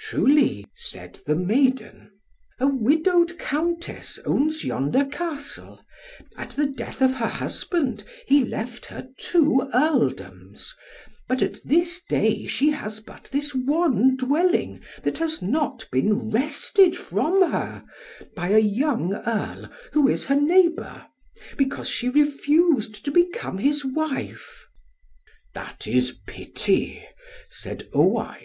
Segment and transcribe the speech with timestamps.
[0.00, 2.10] "Truly," said the maiden,
[2.58, 5.78] "a widowed Countess owns yonder Castle;
[6.36, 10.74] at the death of her husband, he left her two Earldoms,
[11.28, 16.96] but at this day she has but this one dwelling that has not been wrested
[16.96, 17.84] from her,
[18.34, 21.06] by a young Earl, who is her neighbour,
[21.56, 24.66] because she refused to become his wife."
[25.54, 27.04] "That is pity,"
[27.50, 28.32] said Owain.